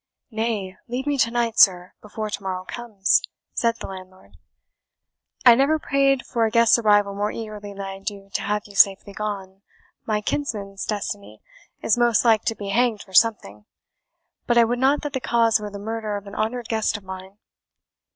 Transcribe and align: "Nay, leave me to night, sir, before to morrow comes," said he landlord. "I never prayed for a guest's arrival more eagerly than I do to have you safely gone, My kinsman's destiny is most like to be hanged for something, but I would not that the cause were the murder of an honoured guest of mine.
"Nay, 0.31 0.75
leave 0.87 1.05
me 1.05 1.15
to 1.19 1.29
night, 1.29 1.59
sir, 1.59 1.93
before 2.01 2.31
to 2.31 2.41
morrow 2.41 2.65
comes," 2.65 3.21
said 3.53 3.75
he 3.79 3.85
landlord. 3.85 4.35
"I 5.45 5.53
never 5.53 5.77
prayed 5.77 6.25
for 6.25 6.43
a 6.43 6.49
guest's 6.49 6.79
arrival 6.79 7.13
more 7.13 7.29
eagerly 7.31 7.71
than 7.71 7.81
I 7.83 7.99
do 7.99 8.27
to 8.33 8.41
have 8.41 8.63
you 8.65 8.73
safely 8.75 9.13
gone, 9.13 9.61
My 10.07 10.19
kinsman's 10.21 10.85
destiny 10.87 11.39
is 11.83 11.99
most 11.99 12.25
like 12.25 12.45
to 12.45 12.55
be 12.55 12.69
hanged 12.69 13.03
for 13.03 13.13
something, 13.13 13.65
but 14.47 14.57
I 14.57 14.63
would 14.63 14.79
not 14.79 15.03
that 15.03 15.13
the 15.13 15.19
cause 15.19 15.59
were 15.59 15.69
the 15.69 15.77
murder 15.77 16.17
of 16.17 16.25
an 16.25 16.33
honoured 16.33 16.67
guest 16.67 16.97
of 16.97 17.03
mine. 17.03 17.37